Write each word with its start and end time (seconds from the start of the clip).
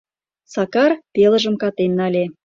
Сакар 0.53 0.91
пелыжым 1.13 1.55
катен 1.61 1.91
нале. 1.99 2.23